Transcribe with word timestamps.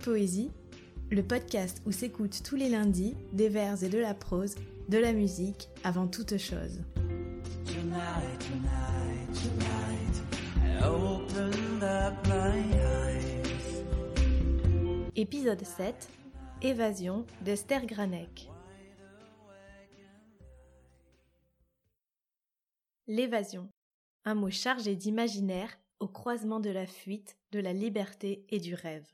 Poésie, 0.00 0.50
le 1.10 1.22
podcast 1.22 1.82
où 1.86 1.92
s'écoutent 1.92 2.42
tous 2.42 2.56
les 2.56 2.68
lundis 2.68 3.14
des 3.32 3.48
vers 3.48 3.82
et 3.82 3.88
de 3.88 3.98
la 3.98 4.14
prose, 4.14 4.54
de 4.88 4.98
la 4.98 5.12
musique 5.12 5.68
avant 5.82 6.06
toute 6.06 6.36
chose. 6.36 6.80
Tonight, 7.64 8.38
tonight, 8.38 9.32
tonight, 9.32 10.22
I 10.80 10.86
opened 10.86 11.82
up 11.82 12.14
my 12.26 12.58
eyes. 12.78 13.14
Épisode 15.16 15.64
7 15.64 16.08
Évasion 16.62 17.24
d'Esther 17.42 17.86
Granek. 17.86 18.50
L'évasion, 23.06 23.68
un 24.24 24.34
mot 24.34 24.50
chargé 24.50 24.96
d'imaginaire 24.96 25.78
au 26.00 26.08
croisement 26.08 26.60
de 26.60 26.70
la 26.70 26.86
fuite, 26.86 27.36
de 27.52 27.60
la 27.60 27.72
liberté 27.72 28.44
et 28.50 28.58
du 28.58 28.74
rêve. 28.74 29.06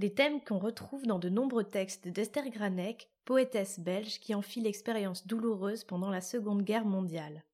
Des 0.00 0.14
thèmes 0.14 0.40
qu'on 0.40 0.58
retrouve 0.58 1.02
dans 1.02 1.18
de 1.18 1.28
nombreux 1.28 1.64
textes 1.64 2.08
d'Esther 2.08 2.48
Granek, 2.48 3.10
poétesse 3.26 3.78
belge 3.78 4.18
qui 4.18 4.34
en 4.34 4.40
fit 4.40 4.62
l'expérience 4.62 5.26
douloureuse 5.26 5.84
pendant 5.84 6.08
la 6.08 6.22
Seconde 6.22 6.62
Guerre 6.62 6.86
mondiale. 6.86 7.44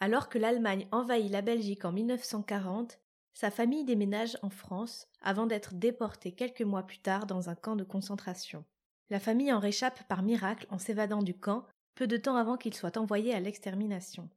Alors 0.00 0.28
que 0.28 0.38
l'Allemagne 0.38 0.88
envahit 0.90 1.30
la 1.30 1.42
Belgique 1.42 1.84
en 1.84 1.92
1940, 1.92 2.98
sa 3.34 3.52
famille 3.52 3.84
déménage 3.84 4.36
en 4.42 4.50
France 4.50 5.06
avant 5.20 5.46
d'être 5.46 5.74
déportée 5.74 6.32
quelques 6.32 6.62
mois 6.62 6.82
plus 6.82 6.98
tard 6.98 7.24
dans 7.24 7.48
un 7.48 7.54
camp 7.54 7.76
de 7.76 7.84
concentration. 7.84 8.64
La 9.08 9.20
famille 9.20 9.52
en 9.52 9.60
réchappe 9.60 10.02
par 10.08 10.24
miracle 10.24 10.66
en 10.70 10.78
s'évadant 10.80 11.22
du 11.22 11.34
camp 11.34 11.68
peu 11.94 12.08
de 12.08 12.16
temps 12.16 12.34
avant 12.34 12.56
qu'il 12.56 12.74
soit 12.74 12.96
envoyé 12.96 13.32
à 13.32 13.38
l'extermination. 13.38 14.28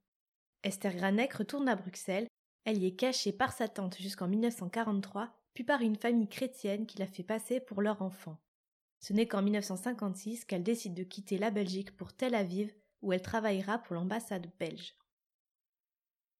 Esther 0.62 0.94
Granek 0.94 1.34
retourne 1.34 1.68
à 1.68 1.76
Bruxelles, 1.76 2.28
elle 2.64 2.78
y 2.78 2.86
est 2.86 2.96
cachée 2.96 3.32
par 3.32 3.54
sa 3.54 3.68
tante 3.68 3.98
jusqu'en 3.98 4.28
1943, 4.28 5.34
par 5.64 5.82
une 5.82 5.96
famille 5.96 6.28
chrétienne 6.28 6.86
qui 6.86 6.98
la 6.98 7.08
fait 7.08 7.24
passer 7.24 7.60
pour 7.60 7.82
leur 7.82 8.02
enfant. 8.02 8.38
Ce 9.00 9.14
n'est 9.14 9.28
qu'en 9.28 9.42
1956 9.42 10.46
qu'elle 10.46 10.64
décide 10.64 10.94
de 10.94 11.04
quitter 11.04 11.38
la 11.38 11.52
Belgique 11.52 11.96
pour 11.96 12.14
Tel 12.14 12.36
Aviv, 12.36 12.74
où 13.02 13.14
elle 13.14 13.22
travaillera 13.22 13.78
pour 13.78 13.96
l'ambassade 13.96 14.48
belge. 14.60 14.96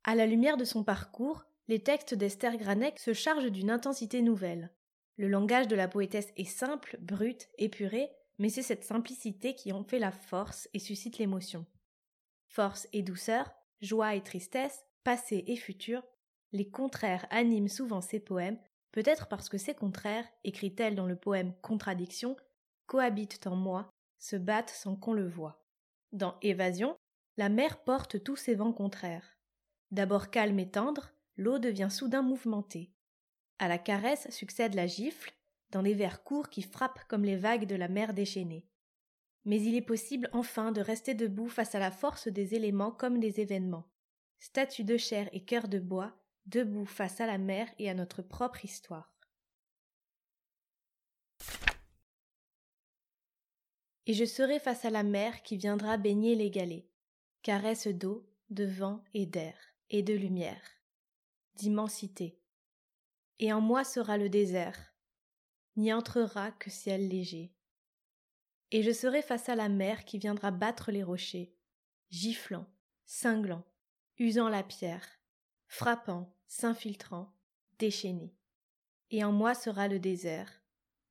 À 0.04 0.16
la 0.16 0.26
lumière 0.26 0.58
de 0.58 0.66
son 0.66 0.84
parcours, 0.84 1.46
les 1.68 1.84
textes 1.84 2.14
d'Esther 2.14 2.58
Granek 2.58 2.98
se 3.00 3.14
chargent 3.14 3.52
d'une 3.52 3.70
intensité 3.70 4.22
nouvelle. 4.22 4.72
Le 5.18 5.28
langage 5.28 5.68
de 5.68 5.76
la 5.76 5.88
poétesse 5.88 6.32
est 6.38 6.46
simple, 6.46 6.98
brut, 7.02 7.50
épuré, 7.58 8.10
mais 8.40 8.50
c'est 8.50 8.62
cette 8.62 8.84
simplicité 8.84 9.54
qui 9.56 9.72
en 9.72 9.84
fait 9.84 10.00
la 10.00 10.12
force 10.12 10.70
et 10.74 10.80
suscite 10.80 11.18
l'émotion. 11.18 11.66
Force 12.48 12.88
et 12.94 13.02
douceur, 13.02 13.52
joie 13.82 14.16
et 14.16 14.24
tristesse, 14.24 14.86
passé 15.04 15.44
et 15.48 15.56
futur, 15.56 16.04
les 16.54 16.70
contraires 16.70 17.28
animent 17.30 17.68
souvent 17.68 18.02
ses 18.02 18.20
poèmes, 18.20 18.60
peut-être 18.98 19.28
parce 19.28 19.48
que 19.48 19.60
ces 19.60 19.76
contraires, 19.76 20.28
écrit-elle 20.44 20.96
dans 20.96 21.06
le 21.06 21.16
poème 21.16 21.54
Contradiction, 21.62 22.36
cohabitent 22.88 23.46
en 23.46 23.56
moi, 23.56 23.92
se 24.18 24.36
battent 24.36 24.72
sans 24.72 24.96
qu'on 24.96 25.14
le 25.14 25.28
voie. 25.28 25.64
Dans 26.14 26.36
Évasion, 26.42 26.98
la 27.38 27.48
mer 27.48 27.84
porte 27.84 28.24
tous 28.24 28.38
ses 28.38 28.56
vents 28.56 28.74
contraires. 28.74 29.38
D'abord 29.92 30.32
calme 30.32 30.58
et 30.58 30.72
tendre, 30.72 31.12
l'eau 31.36 31.60
devient 31.60 31.90
soudain 31.92 32.24
mouvementée. 32.24 32.92
À 33.60 33.68
la 33.68 33.78
caresse 33.78 34.32
succède 34.32 34.74
la 34.74 34.88
gifle, 34.88 35.32
dans 35.70 35.84
les 35.84 35.94
vers 35.94 36.24
courts 36.24 36.50
qui 36.50 36.64
frappent 36.64 37.08
comme 37.08 37.24
les 37.24 37.38
vagues 37.38 37.68
de 37.68 37.76
la 37.76 37.90
mer 37.90 38.16
déchaînée. 38.16 38.66
Mais 39.46 39.62
il 39.62 39.76
est 39.76 39.82
possible 39.84 40.28
enfin 40.34 40.72
de 40.72 40.82
rester 40.82 41.14
debout 41.14 41.50
face 41.50 41.76
à 41.76 41.80
la 41.80 41.92
force 41.92 42.30
des 42.30 42.56
éléments 42.56 42.92
comme 42.92 43.20
des 43.20 43.42
événements. 43.42 43.92
Statue 44.40 44.86
de 44.86 44.98
chair 44.98 45.30
et 45.34 45.46
cœur 45.46 45.68
de 45.68 45.78
bois, 45.78 46.18
debout 46.48 46.86
face 46.86 47.22
à 47.22 47.28
la 47.28 47.38
mer 47.38 47.70
et 47.78 47.90
à 47.90 47.94
notre 47.94 48.22
propre 48.22 48.66
histoire. 48.66 49.14
Et 54.06 54.14
je 54.14 54.24
serai 54.24 54.60
face 54.60 54.86
à 54.86 54.90
la 54.90 55.04
mer 55.04 55.44
qui 55.44 55.58
viendra 55.58 55.98
baigner 55.98 56.36
les 56.36 56.50
galets, 56.50 56.88
caresse 57.42 57.88
d'eau, 57.88 58.26
de 58.50 58.64
vent 58.64 59.04
et 59.14 59.26
d'air, 59.26 59.58
et 59.90 60.02
de 60.02 60.14
lumière, 60.14 60.64
d'immensité. 61.56 62.40
Et 63.40 63.52
en 63.52 63.60
moi 63.60 63.84
sera 63.84 64.18
le 64.18 64.30
désert, 64.30 64.94
n'y 65.76 65.92
entrera 65.92 66.52
que 66.54 66.70
ciel 66.70 67.10
léger. 67.10 67.54
Et 68.72 68.82
je 68.82 68.92
serai 68.92 69.22
face 69.22 69.50
à 69.50 69.56
la 69.56 69.68
mer 69.68 70.06
qui 70.06 70.18
viendra 70.18 70.52
battre 70.52 70.92
les 70.92 71.04
rochers, 71.04 71.54
giflant, 72.10 72.66
cinglant, 73.06 73.66
usant 74.18 74.48
la 74.48 74.64
pierre, 74.64 75.17
frappant, 75.68 76.36
s'infiltrant, 76.48 77.34
déchaîné. 77.80 78.36
Et 79.12 79.24
en 79.24 79.32
moi 79.32 79.54
sera 79.54 79.88
le 79.88 80.00
désert, 80.00 80.62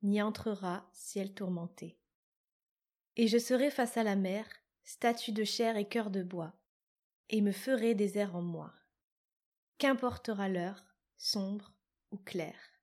n'y 0.02 0.20
entrera 0.20 0.88
ciel 0.92 1.32
tourmenté. 1.34 1.98
Et 3.16 3.28
je 3.28 3.38
serai 3.38 3.70
face 3.70 3.96
à 3.96 4.02
la 4.02 4.16
mer, 4.16 4.46
statue 4.84 5.32
de 5.32 5.44
chair 5.44 5.76
et 5.76 5.88
cœur 5.88 6.10
de 6.10 6.22
bois, 6.22 6.54
et 7.30 7.40
me 7.40 7.52
ferai 7.52 7.94
désert 7.94 8.36
en 8.36 8.42
moi. 8.42 8.72
Qu'importera 9.78 10.48
l'heure, 10.48 10.84
sombre 11.16 11.72
ou 12.10 12.18
claire? 12.18 12.75